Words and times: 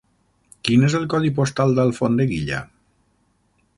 Quin 0.69 0.85
és 0.87 0.95
el 0.99 1.05
codi 1.15 1.31
postal 1.41 1.75
d'Alfondeguilla? 1.81 2.63